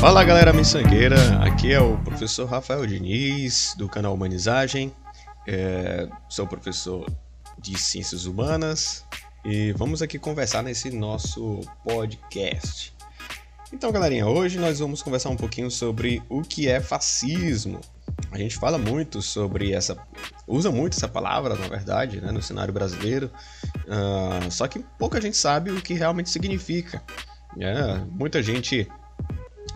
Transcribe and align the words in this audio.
Fala 0.00 0.24
galera 0.24 0.50
miçangueira, 0.50 1.44
aqui 1.44 1.70
é 1.74 1.78
o 1.78 1.98
professor 1.98 2.48
Rafael 2.48 2.86
Diniz 2.86 3.74
do 3.76 3.86
canal 3.86 4.14
Humanizagem. 4.14 4.90
É, 5.46 6.08
sou 6.26 6.46
professor 6.46 7.06
de 7.58 7.78
Ciências 7.78 8.24
Humanas 8.24 9.04
e 9.44 9.72
vamos 9.72 10.00
aqui 10.00 10.18
conversar 10.18 10.62
nesse 10.62 10.90
nosso 10.90 11.60
podcast. 11.84 12.94
Então, 13.70 13.92
galerinha, 13.92 14.26
hoje 14.26 14.58
nós 14.58 14.78
vamos 14.78 15.02
conversar 15.02 15.28
um 15.28 15.36
pouquinho 15.36 15.70
sobre 15.70 16.22
o 16.30 16.40
que 16.40 16.66
é 16.66 16.80
fascismo. 16.80 17.78
A 18.32 18.38
gente 18.38 18.56
fala 18.56 18.78
muito 18.78 19.20
sobre 19.20 19.72
essa. 19.74 19.98
usa 20.48 20.70
muito 20.70 20.96
essa 20.96 21.08
palavra, 21.08 21.54
na 21.56 21.68
verdade, 21.68 22.22
né, 22.22 22.32
no 22.32 22.40
cenário 22.40 22.72
brasileiro, 22.72 23.30
uh, 23.86 24.50
só 24.50 24.66
que 24.66 24.82
pouca 24.98 25.20
gente 25.20 25.36
sabe 25.36 25.70
o 25.70 25.82
que 25.82 25.92
realmente 25.92 26.30
significa. 26.30 27.02
É, 27.58 28.00
muita 28.10 28.42
gente 28.42 28.88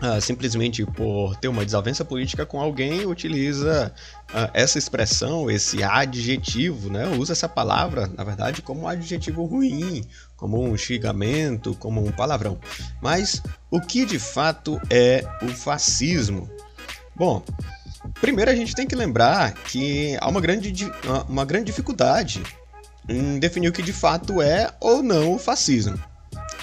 Uh, 0.01 0.19
simplesmente 0.19 0.85
por 0.85 1.37
ter 1.37 1.47
uma 1.47 1.63
desavença 1.63 2.03
política 2.03 2.45
com 2.45 2.59
alguém, 2.59 3.05
utiliza 3.05 3.93
uh, 4.29 4.51
essa 4.53 4.77
expressão, 4.77 5.49
esse 5.49 5.83
adjetivo, 5.83 6.89
né? 6.89 7.07
usa 7.17 7.31
essa 7.31 7.47
palavra, 7.47 8.05
na 8.07 8.23
verdade, 8.25 8.61
como 8.61 8.81
um 8.81 8.87
adjetivo 8.89 9.45
ruim, 9.45 10.03
como 10.35 10.61
um 10.61 10.75
xingamento, 10.75 11.73
como 11.75 12.05
um 12.05 12.11
palavrão. 12.11 12.59
Mas 13.01 13.41
o 13.71 13.79
que 13.79 14.05
de 14.05 14.19
fato 14.19 14.81
é 14.89 15.25
o 15.41 15.47
fascismo? 15.47 16.49
Bom, 17.15 17.41
primeiro 18.19 18.51
a 18.51 18.55
gente 18.55 18.75
tem 18.75 18.85
que 18.85 18.95
lembrar 18.95 19.53
que 19.53 20.17
há 20.19 20.27
uma 20.27 20.41
grande, 20.41 20.91
uma 21.29 21.45
grande 21.45 21.67
dificuldade 21.67 22.43
em 23.07 23.39
definir 23.39 23.69
o 23.69 23.73
que 23.73 23.81
de 23.81 23.93
fato 23.93 24.41
é 24.41 24.73
ou 24.81 25.01
não 25.01 25.35
o 25.35 25.39
fascismo 25.39 25.97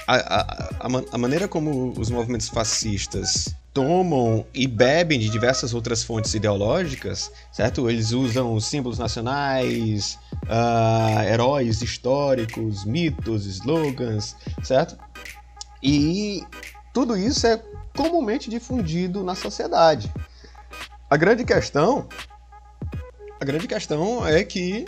a, 0.07 0.17
a, 0.17 0.95
a, 1.13 1.19
maneira 1.19 1.47
como 1.47 1.93
os 1.99 2.11
movimentos 2.11 2.49
fascistas 2.49 3.55
tomam 3.73 4.45
e 4.53 4.67
bebem 4.67 5.19
de 5.19 5.29
diversas 5.29 5.73
outras 5.73 6.03
fontes 6.03 6.35
ideológicas, 6.35 7.31
certo? 7.51 7.89
Eles 7.89 8.13
usam 8.13 8.59
símbolos 8.61 8.99
nacionais, 8.99 10.19
uh, 10.45 11.23
heróis 11.23 11.81
históricos, 11.81 12.85
mitos, 12.85 13.47
slogans, 13.47 14.37
certo? 14.63 14.97
E 15.83 16.45
tudo 16.93 17.17
isso 17.17 17.47
é 17.47 17.63
comumente 17.97 18.51
difundido 18.51 19.23
na 19.23 19.35
sociedade. 19.35 20.13
A 21.09 21.17
grande 21.17 21.45
questão, 21.45 22.09
a 23.41 23.45
grande 23.45 23.67
questão 23.67 24.27
é 24.27 24.45
que 24.45 24.85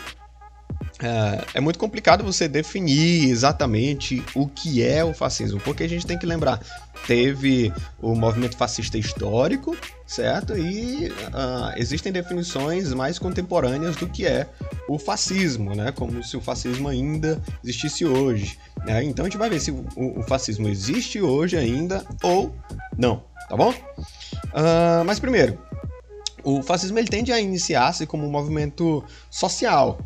é, 1.04 1.58
é, 1.58 1.60
muito 1.60 1.78
complicado 1.78 2.24
você 2.24 2.48
definir 2.48 3.28
exatamente 3.28 4.24
o 4.34 4.48
que 4.48 4.82
é 4.82 5.04
o 5.04 5.12
fascismo, 5.12 5.60
porque 5.60 5.82
a 5.82 5.88
gente 5.88 6.06
tem 6.06 6.16
que 6.16 6.24
lembrar, 6.24 6.60
teve 7.06 7.70
o 8.00 8.14
movimento 8.14 8.56
fascista 8.56 8.96
histórico, 8.96 9.76
certo? 10.06 10.56
E 10.56 11.08
uh, 11.08 11.76
existem 11.76 12.10
definições 12.10 12.94
mais 12.94 13.18
contemporâneas 13.18 13.96
do 13.96 14.08
que 14.08 14.26
é 14.26 14.48
o 14.88 14.98
fascismo, 14.98 15.74
né? 15.74 15.92
Como 15.92 16.24
se 16.24 16.38
o 16.38 16.40
fascismo 16.40 16.88
ainda 16.88 17.38
existisse 17.62 18.06
hoje. 18.06 18.58
Né? 18.86 19.04
Então 19.04 19.26
a 19.26 19.28
gente 19.28 19.38
vai 19.38 19.50
ver 19.50 19.60
se 19.60 19.70
o, 19.70 19.84
o, 19.96 20.22
fascismo 20.22 20.68
existe 20.68 21.20
hoje 21.20 21.56
ainda 21.56 22.02
ou 22.22 22.54
não, 22.96 23.24
tá 23.48 23.56
bom? 23.56 23.70
Uh, 23.70 25.04
mas 25.04 25.18
primeiro, 25.18 25.58
o 26.42 26.62
fascismo 26.62 26.98
ele 26.98 27.08
tende 27.08 27.32
a 27.32 27.40
iniciar-se 27.40 28.06
como 28.06 28.26
um 28.26 28.30
movimento 28.30 29.04
social, 29.30 29.98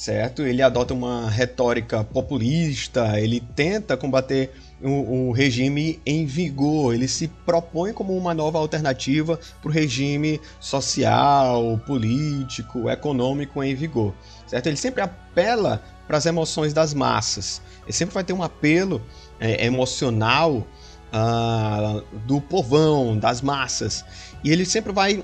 certo? 0.00 0.40
Ele 0.40 0.62
adota 0.62 0.94
uma 0.94 1.28
retórica 1.28 2.02
populista, 2.02 3.20
ele 3.20 3.38
tenta 3.38 3.98
combater 3.98 4.50
o, 4.82 5.28
o, 5.28 5.30
regime 5.30 6.00
em 6.06 6.24
vigor, 6.24 6.94
ele 6.94 7.06
se 7.06 7.28
propõe 7.28 7.92
como 7.92 8.16
uma 8.16 8.32
nova 8.32 8.56
alternativa 8.56 9.38
para 9.60 9.68
o 9.68 9.70
regime 9.70 10.40
social, 10.58 11.78
político, 11.86 12.88
econômico 12.88 13.62
em 13.62 13.74
vigor, 13.74 14.14
certo? 14.46 14.68
Ele 14.68 14.76
sempre 14.78 15.02
apela 15.02 15.82
para 16.06 16.16
as 16.16 16.24
emoções 16.24 16.72
das 16.72 16.94
massas, 16.94 17.60
ele 17.82 17.92
sempre 17.92 18.14
vai 18.14 18.24
ter 18.24 18.32
um 18.32 18.42
apelo 18.42 19.02
é, 19.38 19.66
emocional 19.66 20.66
ah, 21.12 22.00
do 22.24 22.40
povão, 22.40 23.18
das 23.18 23.42
massas, 23.42 24.02
e 24.42 24.50
ele 24.50 24.64
sempre 24.64 24.94
vai 24.94 25.22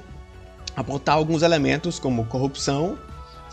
apontar 0.77 1.15
alguns 1.17 1.41
elementos 1.41 1.99
como 1.99 2.27
corrupção, 2.27 2.99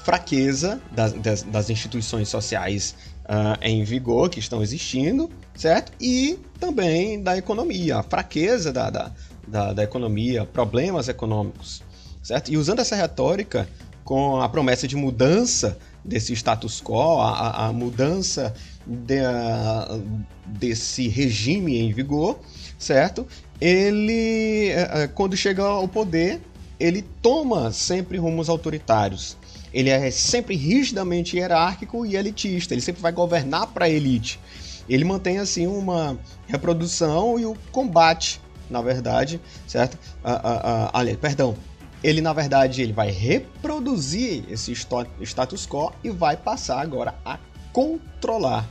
fraqueza 0.03 0.81
das, 0.91 1.13
das, 1.13 1.43
das 1.43 1.69
instituições 1.69 2.29
sociais 2.29 2.95
uh, 3.23 3.57
em 3.61 3.83
vigor, 3.83 4.29
que 4.29 4.39
estão 4.39 4.61
existindo, 4.61 5.29
certo? 5.55 5.91
E 5.99 6.39
também 6.59 7.21
da 7.21 7.37
economia, 7.37 7.97
a 7.97 8.03
fraqueza 8.03 8.71
da, 8.71 8.89
da, 8.89 9.11
da, 9.47 9.73
da 9.73 9.83
economia, 9.83 10.45
problemas 10.45 11.07
econômicos, 11.07 11.81
certo? 12.21 12.51
E 12.51 12.57
usando 12.57 12.79
essa 12.79 12.95
retórica 12.95 13.67
com 14.03 14.41
a 14.41 14.49
promessa 14.49 14.87
de 14.87 14.95
mudança 14.95 15.77
desse 16.03 16.33
status 16.33 16.81
quo, 16.81 17.21
a, 17.21 17.67
a 17.67 17.73
mudança 17.73 18.53
de, 18.85 19.19
a, 19.19 19.99
desse 20.45 21.07
regime 21.07 21.79
em 21.79 21.93
vigor, 21.93 22.39
certo? 22.77 23.25
Ele, 23.61 24.69
eh, 24.69 24.91
eh, 24.93 25.07
quando 25.07 25.37
chega 25.37 25.63
ao 25.63 25.87
poder, 25.87 26.41
ele 26.77 27.01
toma 27.21 27.71
sempre 27.71 28.17
rumos 28.17 28.49
autoritários, 28.49 29.37
ele 29.73 29.89
é 29.89 30.11
sempre 30.11 30.56
rigidamente 30.56 31.35
hierárquico 31.35 32.06
e 32.06 32.16
elitista. 32.16 32.73
Ele 32.73 32.81
sempre 32.81 33.01
vai 33.01 33.11
governar 33.11 33.67
para 33.67 33.85
a 33.85 33.89
elite. 33.89 34.39
Ele 34.88 35.03
mantém 35.03 35.39
assim 35.39 35.66
uma 35.66 36.17
reprodução 36.47 37.39
e 37.39 37.45
o 37.45 37.56
combate, 37.72 38.39
na 38.69 38.81
verdade, 38.81 39.41
certo? 39.67 39.97
Ah, 40.23 40.41
ah, 40.44 40.62
ah, 40.94 41.00
ali, 41.00 41.17
perdão. 41.17 41.56
Ele 42.03 42.19
na 42.19 42.33
verdade 42.33 42.81
ele 42.81 42.91
vai 42.91 43.09
reproduzir 43.09 44.44
esse 44.50 44.73
status 44.73 45.66
quo 45.66 45.91
e 46.03 46.09
vai 46.09 46.35
passar 46.35 46.81
agora 46.81 47.16
a 47.25 47.39
controlar. 47.72 48.69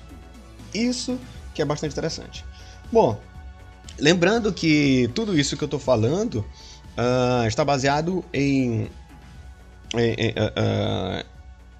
Isso 0.73 1.19
que 1.55 1.63
é 1.63 1.65
bastante 1.65 1.93
interessante. 1.93 2.45
Bom, 2.93 3.19
lembrando 3.99 4.53
que 4.53 5.11
tudo 5.15 5.37
isso 5.39 5.57
que 5.57 5.65
eu 5.65 5.67
estou 5.67 5.81
falando 5.81 6.45
uh, 6.97 7.47
está 7.47 7.65
baseado 7.65 8.23
em 8.33 8.91
em, 9.99 10.31
uh, 10.31 11.25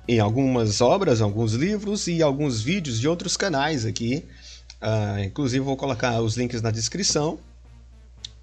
em 0.07 0.21
algumas 0.21 0.81
obras, 0.81 1.21
alguns 1.21 1.55
livros 1.55 2.07
e 2.07 2.23
alguns 2.23 2.61
vídeos 2.61 3.01
de 3.01 3.09
outros 3.09 3.37
canais 3.37 3.87
aqui. 3.87 4.25
Uh, 4.83 5.25
inclusive 5.25 5.65
vou 5.65 5.77
colocar 5.77 6.21
os 6.21 6.37
links 6.37 6.61
na 6.61 6.71
descrição, 6.71 7.39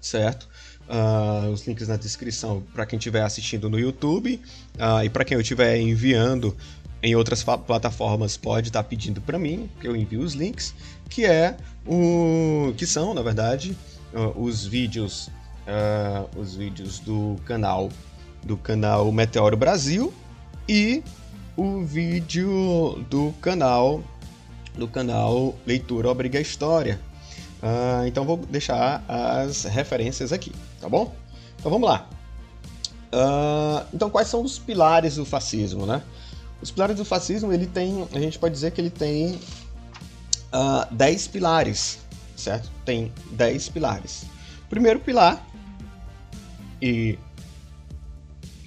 certo? 0.00 0.48
Uh, 0.88 1.50
os 1.50 1.66
links 1.66 1.86
na 1.86 1.96
descrição 1.96 2.62
para 2.72 2.86
quem 2.86 2.98
estiver 2.98 3.22
assistindo 3.22 3.68
no 3.68 3.78
YouTube 3.78 4.40
uh, 4.76 5.04
e 5.04 5.10
para 5.10 5.24
quem 5.24 5.34
eu 5.34 5.40
estiver 5.40 5.78
enviando 5.78 6.56
em 7.02 7.14
outras 7.14 7.44
plataformas 7.44 8.36
pode 8.36 8.68
estar 8.68 8.82
tá 8.82 8.88
pedindo 8.88 9.20
para 9.20 9.38
mim 9.38 9.70
que 9.80 9.86
eu 9.86 9.94
envie 9.94 10.16
os 10.16 10.32
links, 10.32 10.74
que 11.08 11.24
é 11.24 11.56
o 11.86 12.72
que 12.76 12.86
são 12.86 13.14
na 13.14 13.22
verdade 13.22 13.76
os 14.36 14.66
vídeos 14.66 15.30
os 16.36 16.56
vídeos 16.56 16.98
do 16.98 17.36
canal 17.46 17.88
do 18.42 18.56
canal 18.56 19.10
Meteoro 19.12 19.56
Brasil 19.56 20.12
e 20.68 21.02
o 21.56 21.82
vídeo 21.82 23.04
do 23.08 23.32
canal 23.40 24.02
do 24.74 24.88
canal 24.88 25.54
Leitura 25.66 26.10
Obriga 26.10 26.40
História. 26.40 27.00
Uh, 27.62 28.06
então 28.06 28.24
vou 28.24 28.38
deixar 28.38 29.04
as 29.06 29.64
referências 29.64 30.32
aqui, 30.32 30.52
tá 30.80 30.88
bom? 30.88 31.14
Então 31.58 31.70
vamos 31.70 31.88
lá. 31.88 32.08
Uh, 33.12 33.86
então 33.92 34.08
quais 34.08 34.28
são 34.28 34.42
os 34.42 34.58
pilares 34.58 35.16
do 35.16 35.24
fascismo, 35.24 35.84
né? 35.84 36.02
Os 36.62 36.70
pilares 36.70 36.96
do 36.96 37.04
fascismo, 37.04 37.52
ele 37.52 37.66
tem, 37.66 38.06
a 38.12 38.20
gente 38.20 38.38
pode 38.38 38.54
dizer 38.54 38.70
que 38.70 38.80
ele 38.80 38.90
tem 38.90 39.40
uh, 40.52 40.86
10 40.92 41.28
pilares, 41.28 41.98
certo? 42.36 42.70
Tem 42.84 43.12
10 43.32 43.68
pilares. 43.70 44.24
Primeiro 44.68 45.00
pilar, 45.00 45.44
e 46.80 47.18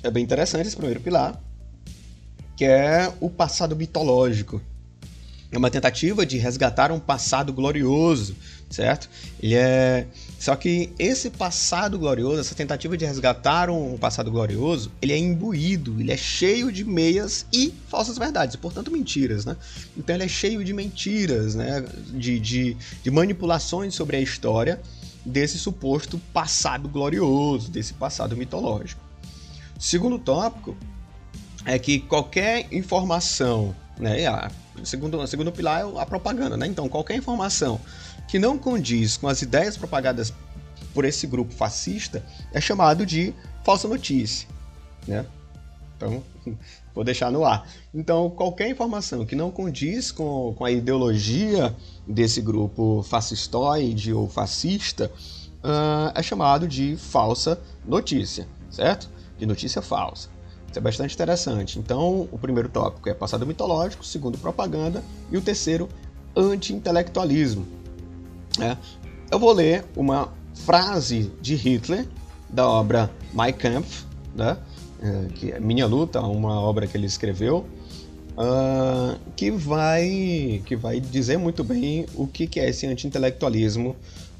é 0.04 0.12
bem 0.12 0.24
interessante 0.24 0.68
esse 0.68 0.76
primeiro 0.76 1.00
pilar, 1.00 1.42
que 2.56 2.66
é 2.66 3.12
o 3.20 3.30
passado 3.30 3.76
mitológico. 3.76 4.62
É 5.52 5.58
uma 5.58 5.70
tentativa 5.70 6.26
de 6.26 6.38
resgatar 6.38 6.92
um 6.92 7.00
passado 7.00 7.54
glorioso, 7.54 8.36
certo? 8.70 9.08
Ele 9.42 9.54
é 9.54 10.08
só 10.40 10.56
que 10.56 10.92
esse 10.98 11.30
passado 11.30 11.98
glorioso, 11.98 12.42
essa 12.42 12.56
tentativa 12.56 12.98
de 12.98 13.06
resgatar 13.06 13.70
um 13.70 13.96
passado 13.98 14.32
glorioso, 14.32 14.92
ele 15.00 15.14
é 15.14 15.18
imbuído, 15.18 16.02
ele 16.02 16.12
é 16.12 16.18
cheio 16.18 16.72
de 16.72 16.84
meias 16.84 17.46
e 17.54 17.72
falsas 17.88 18.18
verdades, 18.18 18.56
portanto 18.56 18.92
mentiras, 18.92 19.46
né? 19.46 19.56
Então 19.96 20.16
ele 20.16 20.26
é 20.26 20.28
cheio 20.28 20.66
de 20.66 20.74
mentiras, 20.74 21.54
né? 21.54 21.86
De, 22.10 22.40
de, 22.40 22.76
de 23.04 23.12
manipulações 23.12 23.94
sobre 23.94 24.18
a 24.18 24.20
história 24.20 24.82
desse 25.24 25.60
suposto 25.60 26.20
passado 26.34 26.90
glorioso, 26.90 27.70
desse 27.70 27.94
passado 27.94 28.36
mitológico. 28.36 29.13
Segundo 29.84 30.18
tópico 30.18 30.78
é 31.66 31.78
que 31.78 32.00
qualquer 32.00 32.74
informação, 32.74 33.76
né, 34.00 34.26
a, 34.26 34.50
segundo, 34.82 35.28
segundo 35.28 35.52
pilar 35.52 35.82
é 35.82 36.00
a 36.00 36.06
propaganda, 36.06 36.56
né? 36.56 36.68
Então, 36.68 36.88
qualquer 36.88 37.18
informação 37.18 37.82
que 38.30 38.40
não 38.40 38.58
condiz 38.58 39.18
com 39.18 39.28
as 39.28 39.42
ideias 39.42 39.76
propagadas 39.76 40.34
por 40.94 41.04
esse 41.04 41.28
grupo 41.28 41.54
fascista 41.54 42.26
é 42.54 42.62
chamado 42.62 43.06
de 43.06 43.34
falsa 43.66 43.86
notícia, 43.86 44.48
né? 45.06 45.26
Então, 45.98 46.24
vou 46.96 47.04
deixar 47.04 47.30
no 47.30 47.44
ar. 47.44 47.68
Então, 47.94 48.30
qualquer 48.30 48.70
informação 48.70 49.26
que 49.26 49.36
não 49.36 49.52
condiz 49.52 50.14
com, 50.14 50.54
com 50.58 50.64
a 50.64 50.72
ideologia 50.72 51.76
desse 52.08 52.40
grupo 52.40 53.04
fascistoide 53.04 54.14
ou 54.14 54.30
fascista 54.30 55.12
uh, 55.62 56.18
é 56.18 56.24
chamado 56.24 56.70
de 56.70 56.96
falsa 56.96 57.60
notícia, 57.86 58.48
certo? 58.70 59.12
De 59.44 59.48
notícia 59.48 59.82
falsa. 59.82 60.30
Isso 60.70 60.80
é 60.80 60.82
bastante 60.82 61.14
interessante. 61.14 61.78
Então, 61.78 62.30
o 62.32 62.38
primeiro 62.40 62.70
tópico 62.70 63.10
é 63.10 63.14
passado 63.14 63.46
mitológico, 63.46 64.02
o 64.02 64.06
segundo, 64.06 64.38
propaganda, 64.38 65.04
e 65.30 65.36
o 65.36 65.42
terceiro, 65.42 65.90
anti-intelectualismo. 66.34 67.68
É. 68.58 68.78
Eu 69.30 69.38
vou 69.38 69.52
ler 69.52 69.84
uma 69.98 70.30
frase 70.56 71.30
de 71.42 71.56
Hitler 71.56 72.08
da 72.50 72.66
obra 72.66 73.12
Mein 73.34 73.52
Kampf, 73.52 74.06
né? 74.34 74.58
É, 75.02 75.26
que 75.34 75.52
é 75.52 75.60
Minha 75.60 75.88
Luta, 75.88 76.22
uma 76.22 76.62
obra 76.62 76.88
que 76.88 76.96
ele 76.96 77.08
escreveu, 77.08 77.66
uh, 78.38 79.20
que 79.36 79.52
vai 79.52 80.62
que 80.66 80.78
vai 80.78 81.02
dizer 81.02 81.38
muito 81.38 81.66
bem 81.66 82.06
o 82.16 82.26
que, 82.26 82.48
que 82.48 82.62
é 82.62 82.70
esse 82.70 82.88
anti-intelectualismo, 82.88 83.98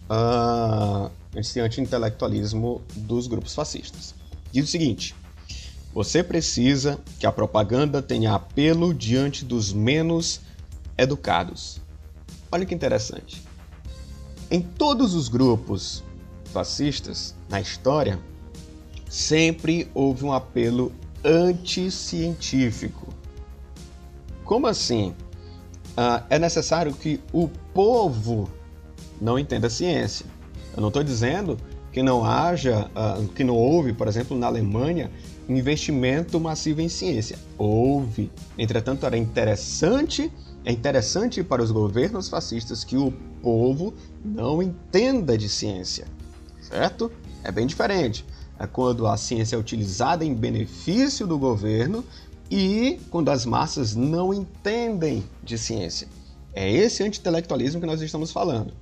uh, 0.10 1.12
esse 1.36 1.60
anti-intelectualismo 1.60 2.82
dos 2.96 3.28
grupos 3.28 3.54
fascistas. 3.54 4.23
Diz 4.54 4.66
o 4.66 4.72
seguinte: 4.72 5.16
você 5.96 6.24
precisa 6.24 7.00
que 7.20 7.26
a 7.26 7.32
propaganda 7.32 8.04
tenha 8.04 8.36
apelo 8.36 8.94
diante 8.94 9.44
dos 9.44 9.74
menos 9.74 10.42
educados. 10.96 11.82
Olha 12.52 12.64
que 12.64 12.76
interessante. 12.76 13.42
Em 14.52 14.62
todos 14.62 15.16
os 15.16 15.28
grupos 15.28 16.04
fascistas 16.54 17.34
na 17.50 17.60
história, 17.60 18.20
sempre 19.10 19.90
houve 19.92 20.24
um 20.24 20.32
apelo 20.32 20.94
anticientífico. 21.26 23.12
Como 24.46 24.68
assim? 24.68 25.16
Ah, 25.98 26.24
é 26.30 26.38
necessário 26.38 26.94
que 26.94 27.20
o 27.32 27.48
povo 27.74 28.48
não 29.20 29.40
entenda 29.40 29.66
a 29.66 29.72
ciência. 29.72 30.28
Eu 30.76 30.82
não 30.82 30.90
estou 30.90 31.04
dizendo 31.04 31.58
que 31.94 32.04
não 32.04 32.26
haja, 32.26 32.90
ah, 32.96 33.22
que 33.36 33.44
não 33.44 33.56
houve, 33.56 33.94
por 33.94 34.08
exemplo, 34.08 34.38
na 34.38 34.48
Alemanha, 34.48 35.10
investimento 35.48 36.40
massivo 36.40 36.82
em 36.82 36.90
ciência. 36.90 37.38
Houve. 37.58 38.32
Entretanto, 38.58 39.06
era 39.06 39.16
interessante 39.16 40.30
é 40.66 40.72
interessante 40.72 41.44
para 41.44 41.62
os 41.62 41.72
governos 41.72 42.30
fascistas 42.30 42.86
que 42.86 42.96
o 42.96 43.12
povo 43.42 43.94
não 44.24 44.64
entenda 44.64 45.38
de 45.38 45.50
ciência, 45.50 46.08
certo? 46.62 47.12
É 47.44 47.52
bem 47.52 47.68
diferente. 47.68 48.26
É 48.58 48.66
quando 48.66 49.06
a 49.06 49.18
ciência 49.18 49.58
é 49.58 49.60
utilizada 49.60 50.24
em 50.24 50.34
benefício 50.34 51.28
do 51.28 51.38
governo 51.38 52.04
e 52.50 52.98
quando 53.10 53.30
as 53.30 53.46
massas 53.46 53.94
não 53.94 54.34
entendem 54.34 55.24
de 55.44 55.58
ciência. 55.58 56.08
É 56.54 56.72
esse 56.72 57.04
anti-intelectualismo 57.04 57.82
que 57.82 57.88
nós 57.88 58.02
estamos 58.02 58.32
falando. 58.32 58.74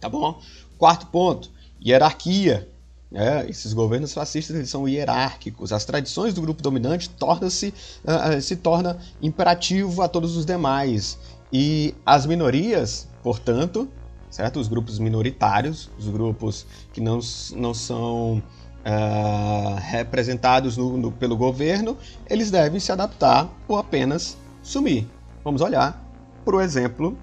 Tá 0.00 0.08
bom? 0.08 0.40
Quarto 0.76 1.06
ponto: 1.06 1.52
hierarquia. 1.84 2.68
É, 3.14 3.48
esses 3.48 3.72
governos 3.72 4.12
fascistas 4.12 4.56
eles 4.56 4.68
são 4.68 4.88
hierárquicos. 4.88 5.72
As 5.72 5.84
tradições 5.84 6.34
do 6.34 6.40
grupo 6.40 6.60
dominante 6.60 7.08
torna-se 7.08 7.72
uh, 8.04 8.36
uh, 8.36 8.42
se 8.42 8.56
torna 8.56 8.98
imperativo 9.22 10.02
a 10.02 10.08
todos 10.08 10.36
os 10.36 10.44
demais. 10.44 11.18
E 11.52 11.94
as 12.04 12.26
minorias, 12.26 13.06
portanto, 13.22 13.88
certo? 14.28 14.58
Os 14.58 14.68
grupos 14.68 14.98
minoritários, 14.98 15.88
os 15.98 16.08
grupos 16.08 16.66
que 16.92 17.00
não, 17.00 17.20
não 17.54 17.72
são 17.72 18.42
uh, 18.86 19.74
representados 19.80 20.76
no, 20.76 20.96
no, 20.96 21.12
pelo 21.12 21.36
governo, 21.36 21.96
eles 22.28 22.50
devem 22.50 22.78
se 22.78 22.92
adaptar 22.92 23.48
ou 23.66 23.78
apenas 23.78 24.36
sumir. 24.62 25.06
Vamos 25.42 25.60
olhar 25.60 26.04
para 26.44 26.56
o 26.56 26.60
exemplo, 26.60 27.16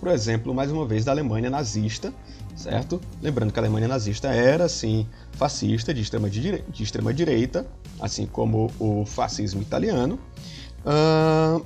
por 0.00 0.08
exemplo, 0.10 0.54
mais 0.54 0.70
uma 0.70 0.86
vez, 0.86 1.04
da 1.04 1.12
Alemanha 1.12 1.50
nazista, 1.50 2.12
certo? 2.56 3.00
Lembrando 3.22 3.52
que 3.52 3.58
a 3.58 3.62
Alemanha 3.62 3.88
nazista 3.88 4.28
era, 4.28 4.68
sim, 4.68 5.06
fascista 5.32 5.92
de 5.92 6.00
extrema, 6.00 6.30
de, 6.30 6.62
extrema 6.80 7.12
direita, 7.12 7.66
assim 8.00 8.26
como 8.26 8.70
o 8.78 9.04
fascismo 9.04 9.62
italiano. 9.62 10.18
Uh, 10.84 11.64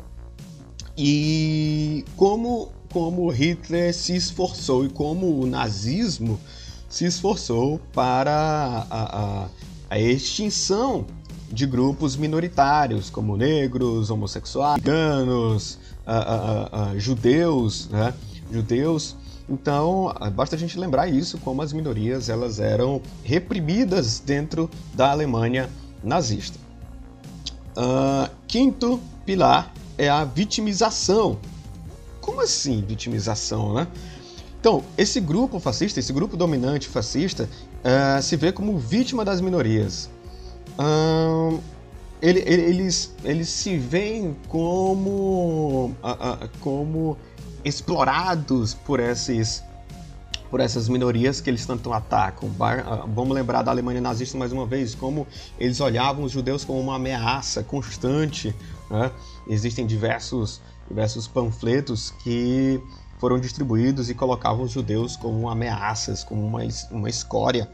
e 0.96 2.05
como, 2.17 2.73
como 2.93 3.29
Hitler 3.29 3.94
se 3.94 4.17
esforçou 4.17 4.85
e 4.85 4.88
como 4.88 5.40
o 5.40 5.46
nazismo 5.46 6.38
se 6.88 7.05
esforçou 7.05 7.79
para 7.93 8.87
a, 8.90 9.44
a, 9.44 9.49
a 9.90 10.00
extinção 10.00 11.06
de 11.50 11.67
grupos 11.67 12.17
minoritários, 12.17 13.11
como 13.11 13.37
negros, 13.37 14.11
homossexuais, 14.11 14.81
ciganos, 14.81 15.79
judeus, 16.96 17.88
né? 17.88 18.12
judeus 18.50 19.17
então, 19.49 20.15
basta 20.35 20.56
a 20.56 20.59
gente 20.59 20.79
lembrar 20.79 21.09
isso, 21.09 21.39
como 21.39 21.62
as 21.62 21.73
minorias 21.73 22.29
elas 22.29 22.61
eram 22.61 23.00
reprimidas 23.25 24.21
dentro 24.21 24.71
da 24.93 25.11
Alemanha 25.11 25.71
nazista. 26.05 26.59
Uh, 27.77 28.29
quinto 28.47 29.00
pilar 29.25 29.73
é 29.97 30.09
a 30.09 30.25
vitimização. 30.25 31.39
Como 32.21 32.43
assim 32.43 32.85
vitimização, 32.87 33.73
né? 33.73 33.89
Então, 34.61 34.85
esse 34.99 35.21
grupo 35.21 35.59
fascista, 35.59 35.99
esse 35.99 36.12
grupo 36.12 36.37
dominante 36.37 36.89
fascista, 36.89 37.49
uh, 37.79 38.23
se 38.23 38.37
vê 38.37 38.53
como 38.53 38.77
vítima 38.77 39.25
das 39.25 39.41
minorias. 39.41 40.11
Uh, 40.79 41.59
ele, 42.21 42.41
ele, 42.41 42.62
eles, 42.62 43.15
eles 43.25 43.49
se 43.49 43.79
veem 43.79 44.37
como, 44.49 45.95
como 46.61 47.17
explorados 47.64 48.75
por 48.75 49.00
esses 49.00 49.62
por 50.50 50.60
essas 50.60 50.88
minorias 50.88 51.40
que 51.40 51.50
eles 51.50 51.66
tanto 51.66 51.93
atacam. 51.93 52.50
Ah, 52.58 53.05
vamos 53.06 53.34
lembrar 53.34 53.62
da 53.62 53.70
Alemanha 53.70 54.00
nazista 54.00 54.38
mais 54.38 54.52
uma 54.52 54.64
vez, 54.64 54.94
como 54.94 55.26
eles 55.59 55.78
olhavam 55.80 56.25
os 56.25 56.33
judeus 56.33 56.64
como 56.64 56.80
uma 56.80 56.97
ameaça 56.97 57.62
constante. 57.62 58.54
Né? 58.90 59.11
Existem 59.47 59.87
diversos, 59.87 60.61
diversos 60.88 61.28
panfletos 61.28 62.11
que 62.23 62.80
foram 63.18 63.38
distribuídos 63.38 64.09
e 64.09 64.14
colocavam 64.14 64.64
os 64.64 64.71
judeus 64.71 65.16
como 65.16 65.49
ameaças, 65.50 66.25
como 66.25 66.47
uma, 66.47 66.61
uma 66.90 67.11
escória 67.11 67.68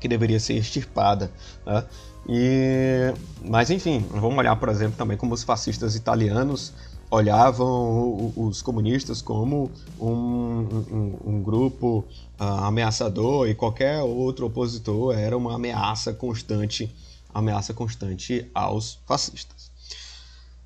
que 0.00 0.08
deveria 0.08 0.40
ser 0.40 0.54
extirpada. 0.54 1.30
Né? 1.66 1.84
E, 2.28 3.14
mas 3.44 3.70
enfim, 3.70 4.06
vamos 4.10 4.38
olhar, 4.38 4.56
por 4.56 4.68
exemplo, 4.68 4.96
também 4.96 5.16
como 5.16 5.34
os 5.34 5.42
fascistas 5.42 5.96
italianos 5.96 6.72
olhavam 7.12 8.32
os 8.34 8.62
comunistas 8.62 9.20
como 9.20 9.70
um, 10.00 10.08
um, 10.10 11.18
um 11.26 11.42
grupo 11.42 12.06
uh, 12.40 12.44
ameaçador 12.64 13.46
e 13.50 13.54
qualquer 13.54 14.00
outro 14.00 14.46
opositor 14.46 15.14
era 15.14 15.36
uma 15.36 15.56
ameaça 15.56 16.14
constante, 16.14 16.90
ameaça 17.32 17.74
constante 17.74 18.50
aos 18.54 18.98
fascistas. 19.06 19.70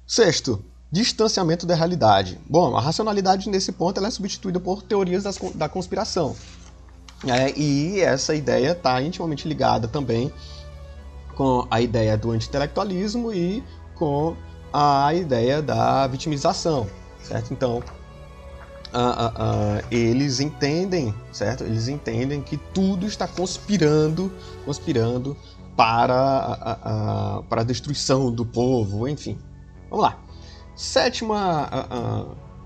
Sexto, 0.06 0.64
distanciamento 0.88 1.66
da 1.66 1.74
realidade. 1.74 2.38
Bom, 2.48 2.76
a 2.76 2.80
racionalidade 2.80 3.50
nesse 3.50 3.72
ponto 3.72 3.98
ela 3.98 4.06
é 4.06 4.12
substituída 4.12 4.60
por 4.60 4.82
teorias 4.82 5.24
das, 5.24 5.36
da 5.52 5.68
conspiração. 5.68 6.36
É, 7.26 7.58
e 7.58 8.00
essa 8.00 8.36
ideia 8.36 8.70
está 8.70 9.02
intimamente 9.02 9.48
ligada 9.48 9.88
também 9.88 10.32
com 11.34 11.66
a 11.68 11.80
ideia 11.80 12.16
do 12.16 12.30
anti-intelectualismo 12.30 13.32
e 13.32 13.64
com 13.96 14.36
a 14.72 15.12
ideia 15.14 15.62
da 15.62 16.06
vitimização, 16.06 16.86
certo? 17.22 17.52
Então, 17.52 17.82
eles 19.90 20.40
entendem, 20.40 21.14
certo? 21.32 21.64
Eles 21.64 21.88
entendem 21.88 22.40
que 22.40 22.56
tudo 22.56 23.06
está 23.06 23.26
conspirando, 23.26 24.32
conspirando 24.64 25.36
para 25.76 27.44
para 27.48 27.60
a 27.60 27.64
destruição 27.64 28.30
do 28.30 28.44
povo, 28.44 29.06
enfim. 29.06 29.38
Vamos 29.90 30.04
lá. 30.04 30.18
Sétima, 30.74 31.68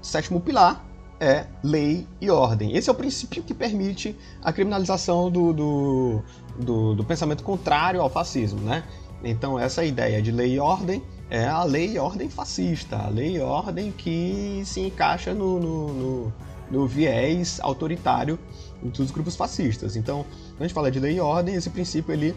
sétimo 0.01 0.41
pilar 0.41 0.85
é 1.21 1.47
lei 1.63 2.07
e 2.21 2.31
ordem. 2.31 2.75
Esse 2.75 2.89
é 2.89 2.93
o 2.93 2.95
princípio 2.95 3.43
que 3.43 3.53
permite 3.53 4.17
a 4.43 4.53
criminalização 4.53 5.31
do, 5.31 5.53
do, 5.53 6.23
do, 6.59 6.95
do 6.95 7.05
pensamento 7.05 7.45
contrário 7.45 8.01
ao 8.01 8.09
fascismo, 8.09 8.61
né? 8.61 8.85
Então 9.23 9.59
essa 9.59 9.85
ideia 9.85 10.23
de 10.23 10.33
lei 10.33 10.55
e 10.55 10.59
ordem 10.59 11.03
é 11.31 11.47
a 11.47 11.63
lei 11.63 11.93
e 11.93 11.99
ordem 11.99 12.29
fascista, 12.29 12.97
a 12.97 13.09
lei 13.09 13.37
e 13.37 13.41
ordem 13.41 13.93
que 13.93 14.63
se 14.65 14.81
encaixa 14.81 15.33
no, 15.33 15.61
no, 15.61 15.93
no, 15.93 16.33
no 16.71 16.87
viés 16.87 17.61
autoritário 17.63 18.39
dos 18.83 19.11
grupos 19.13 19.37
fascistas. 19.37 19.95
Então, 19.95 20.25
quando 20.51 20.61
a 20.61 20.63
gente 20.65 20.75
fala 20.75 20.91
de 20.91 20.99
lei 20.99 21.17
e 21.17 21.21
ordem, 21.21 21.55
esse 21.55 21.71
princípio 21.71 22.13
ele 22.13 22.37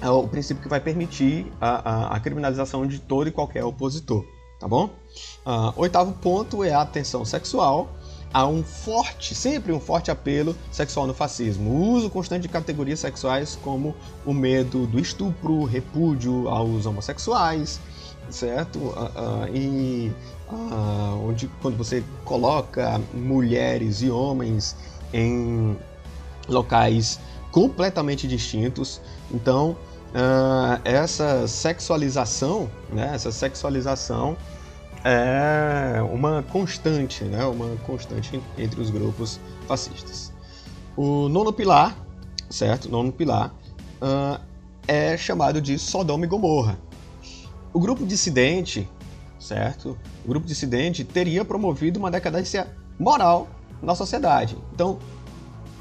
é 0.00 0.08
o 0.08 0.26
princípio 0.26 0.62
que 0.62 0.68
vai 0.68 0.80
permitir 0.80 1.52
a, 1.60 1.90
a, 1.90 2.16
a 2.16 2.20
criminalização 2.20 2.86
de 2.86 2.98
todo 2.98 3.28
e 3.28 3.32
qualquer 3.32 3.64
opositor, 3.64 4.24
tá 4.58 4.66
bom? 4.66 4.86
Uh, 5.44 5.72
oitavo 5.76 6.12
ponto 6.12 6.64
é 6.64 6.72
a 6.72 6.80
atenção 6.80 7.24
sexual. 7.24 7.90
há 8.32 8.46
um 8.46 8.62
forte, 8.62 9.34
sempre 9.34 9.72
um 9.72 9.80
forte 9.80 10.10
apelo 10.10 10.56
sexual 10.70 11.06
no 11.06 11.14
fascismo. 11.14 11.70
O 11.70 11.90
uso 11.92 12.10
constante 12.10 12.42
de 12.42 12.48
categorias 12.48 13.00
sexuais 13.00 13.58
como 13.62 13.94
o 14.24 14.32
medo 14.32 14.86
do 14.86 14.98
estupro, 14.98 15.64
repúdio 15.64 16.48
aos 16.48 16.86
homossexuais, 16.86 17.80
certo? 18.30 18.78
Uh, 18.78 18.90
uh, 18.90 19.56
e 19.56 20.12
uh, 20.50 21.28
onde 21.28 21.48
quando 21.60 21.76
você 21.76 22.02
coloca 22.24 23.00
mulheres 23.14 24.02
e 24.02 24.10
homens 24.10 24.76
em 25.12 25.76
locais 26.48 27.18
completamente 27.50 28.26
distintos, 28.26 29.00
então 29.30 29.76
essa 30.84 31.46
sexualização, 31.46 32.70
né? 32.90 33.10
Essa 33.14 33.30
sexualização 33.30 34.38
é 35.04 36.00
uma 36.10 36.42
constante, 36.42 37.24
né? 37.24 37.44
uma 37.44 37.76
constante 37.86 38.40
entre 38.56 38.80
os 38.80 38.88
grupos 38.88 39.38
fascistas. 39.66 40.32
O 40.96 41.28
nono 41.28 41.52
pilar, 41.52 41.94
certo? 42.48 42.86
O 42.86 42.90
nono 42.90 43.12
pilar 43.12 43.52
é 44.86 45.14
chamado 45.18 45.60
de 45.60 45.78
Sodoma 45.78 46.24
e 46.24 46.28
Gomorra. 46.28 46.78
O 47.72 47.80
grupo 47.80 48.06
dissidente, 48.06 48.88
certo? 49.38 49.98
O 50.24 50.28
grupo 50.28 50.46
dissidente 50.46 51.04
teria 51.04 51.44
promovido 51.44 51.98
uma 51.98 52.10
decadência 52.10 52.68
moral 52.98 53.48
na 53.82 53.94
sociedade. 53.94 54.56
Então, 54.72 54.98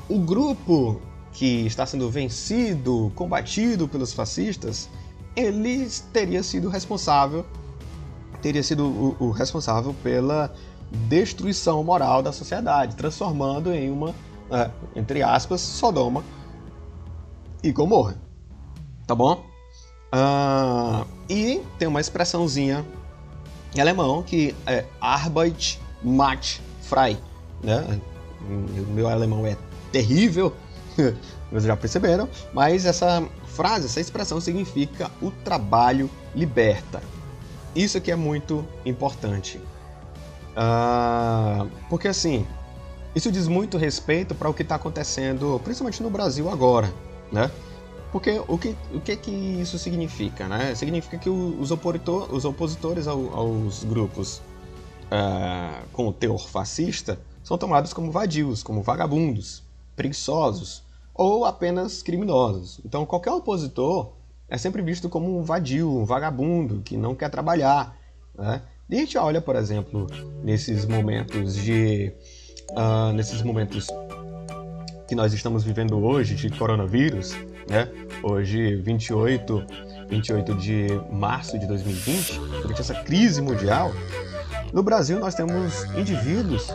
o 0.10 0.20
grupo 0.20 1.01
que 1.32 1.65
está 1.65 1.86
sendo 1.86 2.10
vencido, 2.10 3.12
combatido 3.15 3.88
pelos 3.88 4.13
fascistas, 4.13 4.89
ele 5.36 5.88
teria 6.12 6.41
sido 6.41 6.70
responsável 6.70 7.46
teria 8.41 8.63
sido 8.63 8.86
o, 8.86 9.15
o 9.20 9.32
responsável 9.32 9.94
pela 10.03 10.53
destruição 10.91 11.84
moral 11.84 12.22
da 12.22 12.32
sociedade, 12.32 12.96
transformando 12.96 13.74
em 13.74 13.89
uma, 13.91 14.13
é, 14.51 14.70
entre 14.96 15.22
aspas, 15.22 15.62
Sodoma 15.62 16.24
e 17.63 17.72
Gomorra. 17.72 18.15
Tá 19.06 19.15
bom? 19.15 19.46
Uh, 20.13 21.06
e 21.29 21.62
tem 21.77 21.88
uma 21.88 22.01
expressãozinha 22.01 22.86
em 23.75 23.79
alemão 23.79 24.24
que 24.24 24.55
é 24.65 24.86
Arbeit 25.00 25.79
macht 26.03 26.62
frei. 26.81 27.17
Né? 27.63 28.00
Meu 28.93 29.07
alemão 29.07 29.46
é 29.46 29.57
terrível, 29.91 30.55
vocês 31.51 31.63
já 31.63 31.75
perceberam, 31.75 32.29
mas 32.53 32.86
essa 32.86 33.27
frase, 33.48 33.86
essa 33.86 34.00
expressão 34.00 34.39
significa 34.39 35.10
o 35.22 35.31
trabalho 35.31 36.10
liberta. 36.36 37.01
Isso 37.75 37.98
aqui 37.98 38.12
é 38.12 38.15
muito 38.15 38.65
importante. 38.86 39.60
Uh, 40.55 41.69
porque 41.89 42.07
assim, 42.07 42.46
isso 43.13 43.31
diz 43.31 43.48
muito 43.48 43.77
respeito 43.77 44.34
para 44.34 44.50
o 44.50 44.53
que 44.53 44.63
está 44.63 44.75
acontecendo, 44.75 45.60
principalmente 45.63 46.01
no 46.01 46.10
Brasil 46.10 46.50
agora, 46.50 46.91
né? 47.31 47.51
Porque 48.12 48.42
o 48.48 48.58
que, 48.58 48.76
o 48.94 49.02
que 49.02 49.16
que 49.18 49.32
isso 49.32 49.78
significa, 49.78 50.48
né? 50.48 50.74
Significa 50.76 51.18
que 51.18 51.30
os, 51.30 51.72
opositor, 51.72 52.34
os 52.34 52.46
opositores 52.46 53.08
ao, 53.08 53.34
aos 53.34 53.84
grupos 53.84 54.42
uh, 55.08 55.86
com 55.92 56.08
o 56.08 56.14
teor 56.14 56.48
fascista 56.48 57.20
são 57.44 57.58
tomados 57.58 57.94
como 57.94 58.12
vadios, 58.12 58.64
como 58.64 58.82
vagabundos, 58.82 59.64
preguiçosos 59.96 60.84
ou 61.14 61.46
apenas 61.46 62.02
criminosos. 62.02 62.80
Então, 62.86 63.06
qualquer 63.06 63.32
opositor 63.32 64.14
é 64.48 64.58
sempre 64.58 64.82
visto 64.82 65.10
como 65.10 65.38
um 65.38 65.44
vadio, 65.44 65.90
um 65.90 66.06
vagabundo 66.06 66.82
que 66.82 66.96
não 66.96 67.14
quer 67.16 67.30
trabalhar. 67.30 67.98
Né? 68.38 68.62
E 68.90 68.96
a 68.96 69.00
gente 69.00 69.18
olha, 69.18 69.42
por 69.42 69.56
exemplo, 69.56 70.08
nesses 70.44 70.86
momentos 70.86 71.56
de. 71.56 72.14
Uh, 72.72 73.14
nesses 73.14 73.42
momentos 73.42 73.88
que 75.08 75.16
nós 75.16 75.34
estamos 75.34 75.64
vivendo 75.64 75.98
hoje 75.98 76.36
de 76.36 76.50
coronavírus, 76.50 77.34
né? 77.70 77.88
Hoje, 78.24 78.76
28, 78.78 79.66
28 80.10 80.56
de 80.56 80.88
março 81.12 81.60
de 81.60 81.68
2020, 81.68 82.40
durante 82.62 82.82
essa 82.82 82.96
crise 83.04 83.42
mundial, 83.42 83.92
no 84.74 84.84
Brasil 84.84 85.20
nós 85.20 85.36
temos 85.36 85.84
indivíduos 85.96 86.68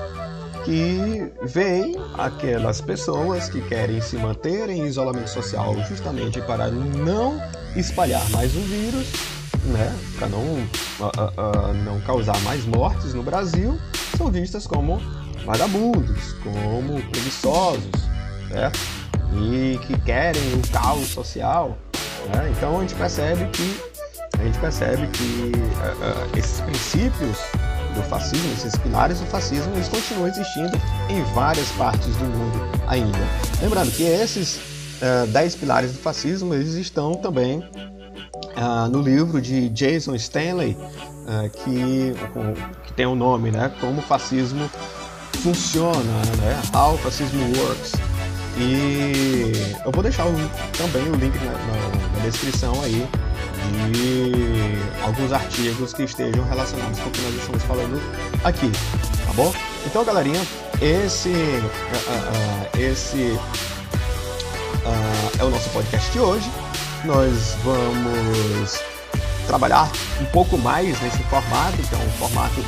que 0.65 1.33
veem 1.43 1.97
aquelas 2.15 2.81
pessoas 2.81 3.49
que 3.49 3.61
querem 3.63 4.01
se 4.01 4.17
manter 4.17 4.71
em 4.71 4.87
isolamento 4.87 5.29
social 5.29 5.75
justamente 5.89 6.41
para 6.43 6.71
não 6.71 7.41
espalhar 7.75 8.29
mais 8.31 8.55
o 8.55 8.61
vírus, 8.61 9.13
né, 9.65 9.93
para 10.19 10.29
não, 10.29 10.41
uh, 10.41 11.71
uh, 11.71 11.75
não 11.85 12.01
causar 12.03 12.39
mais 12.43 12.65
mortes 12.65 13.13
no 13.15 13.23
Brasil, 13.23 13.79
são 14.17 14.31
vistas 14.31 14.67
como 14.67 15.01
vagabundos, 15.45 16.33
como 16.45 17.03
preguiçosos, 17.11 17.91
certo? 18.49 19.02
E 19.35 19.79
que 19.87 19.99
querem 20.01 20.43
o 20.55 20.69
caos 20.73 21.09
social. 21.09 21.79
Né? 22.35 22.53
Então 22.57 22.79
a 22.79 22.81
gente 22.81 22.95
percebe 22.95 23.47
que 23.47 23.93
a 24.39 24.45
gente 24.45 24.59
percebe 24.59 25.07
que 25.09 25.53
uh, 25.55 26.39
esses 26.39 26.61
princípios 26.61 27.39
do 27.95 28.03
fascismo, 28.05 28.53
esses 28.55 28.75
pilares 28.77 29.21
do 29.21 29.27
fascismo, 29.27 29.73
eles 29.75 29.89
continuam 29.89 30.29
existindo 30.29 30.81
em 31.09 31.23
várias 31.35 31.69
partes 31.73 32.17
do 32.17 32.25
mundo 32.25 32.73
ainda. 32.89 33.19
Lembrando 33.61 33.91
que 33.93 34.03
esses 34.03 34.57
uh, 34.57 35.27
dez 35.29 35.55
pilares 35.55 35.93
do 35.93 35.99
fascismo, 35.99 36.55
eles 36.55 36.75
estão 36.75 37.15
também 37.15 37.59
uh, 37.59 38.89
no 38.91 39.03
livro 39.03 39.41
de 39.41 39.69
Jason 39.69 40.15
Stanley, 40.15 40.77
uh, 40.77 41.51
que, 41.51 42.15
que 42.87 42.93
tem 42.95 43.07
o 43.07 43.11
um 43.11 43.15
nome, 43.15 43.51
né, 43.51 43.71
Como 43.81 44.01
o 44.01 44.03
Fascismo 44.03 44.69
Funciona, 45.43 46.03
né, 46.39 46.61
How 46.75 46.97
Fascism 46.99 47.39
Works. 47.59 47.93
E 48.57 49.53
eu 49.85 49.91
vou 49.91 50.03
deixar 50.03 50.27
o, 50.27 50.35
também 50.77 51.09
o 51.11 51.15
link 51.17 51.35
na, 51.45 51.53
na, 51.53 52.19
na 52.19 52.25
descrição 52.25 52.83
aí 52.83 53.09
de 53.93 55.03
alguns 55.03 55.33
artigos 55.33 55.93
que 55.93 56.03
estejam 56.03 56.45
relacionados 56.45 56.99
com 57.01 57.09
o 57.09 57.13
que 57.13 57.21
nós 57.23 57.35
estamos 57.35 57.63
falando 57.63 58.01
aqui, 58.45 58.71
tá 59.27 59.33
bom? 59.35 59.53
Então, 59.87 60.05
galerinha, 60.05 60.41
esse, 60.81 61.31
uh, 61.31 62.75
uh, 62.75 62.79
esse 62.79 63.39
é 65.39 65.45
o 65.45 65.51
nosso 65.51 65.69
podcast 65.71 66.11
de 66.11 66.21
hoje. 66.21 66.51
Nós 67.05 67.57
vamos 67.65 68.81
trabalhar 69.47 69.91
um 70.21 70.25
pouco 70.27 70.57
mais 70.59 71.01
nesse 71.01 71.19
formato, 71.25 71.77
que 71.79 71.95
é 71.95 71.99
um 71.99 72.11
formato 72.13 72.65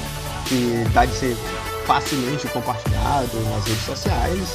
que 0.47 0.85
dá 0.93 1.05
de 1.05 1.15
ser 1.15 1.37
facilmente 1.87 2.49
compartilhado 2.49 3.41
nas 3.51 3.65
redes 3.65 3.85
sociais 3.85 4.49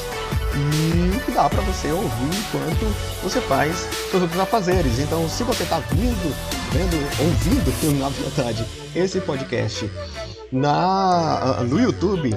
e 0.54 1.20
que 1.24 1.30
dá 1.30 1.48
para 1.48 1.60
você 1.62 1.90
ouvir 1.92 2.36
enquanto 2.38 3.22
você 3.22 3.40
faz 3.40 3.88
seus 4.10 4.22
outros 4.22 4.40
afazeres. 4.40 4.98
Então, 4.98 5.28
se 5.28 5.42
você 5.44 5.62
está 5.62 5.78
vindo, 5.78 6.34
vendo, 6.72 6.96
ouvindo, 7.20 8.00
na 8.00 8.08
verdade, 8.08 8.64
esse 8.94 9.20
podcast 9.20 9.90
na, 10.50 11.62
no 11.64 11.80
YouTube, 11.80 12.36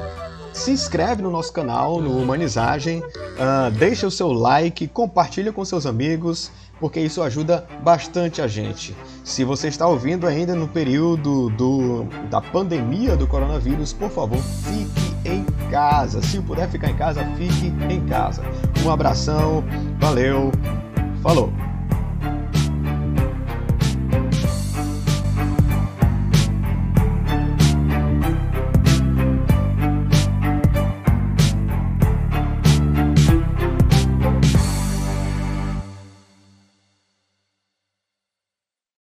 se 0.53 0.72
inscreve 0.72 1.22
no 1.22 1.32
nosso 1.32 1.51
canal, 1.51 2.00
no 2.00 2.15
Humanizagem, 2.17 3.00
uh, 3.00 3.72
deixa 3.72 4.05
o 4.05 4.12
seu 4.12 4.32
like, 4.32 4.88
compartilha 4.88 5.51
com 5.51 5.65
seus 5.65 5.86
amigos, 5.86 6.51
porque 6.84 7.00
isso 7.00 7.22
ajuda 7.22 7.66
bastante 7.82 8.42
a 8.42 8.48
gente. 8.48 8.94
Se 9.24 9.46
você 9.46 9.70
está 9.70 9.88
ouvindo 9.88 10.28
ainda 10.28 10.54
no 10.54 10.68
período 10.68 11.50
do, 11.52 12.04
da 12.30 12.42
pandemia 12.42 13.16
do 13.16 13.25
coronavírus, 13.25 13.94
por 13.94 14.10
favor, 14.10 14.38
fique 14.38 15.16
em 15.24 15.46
casa. 15.72 16.22
Se 16.22 16.42
puder 16.42 16.70
ficar 16.70 16.90
em 16.90 16.98
casa, 16.98 17.24
fique 17.38 17.68
em 17.90 18.06
casa. 18.06 18.44
Um 18.86 18.92
abração, 18.92 19.63
valeu, 19.98 20.52
falou! 21.22 21.73